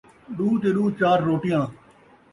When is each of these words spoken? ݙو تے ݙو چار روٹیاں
ݙو 0.35 0.47
تے 0.61 0.69
ݙو 0.75 0.85
چار 0.99 1.19
روٹیاں 1.27 1.63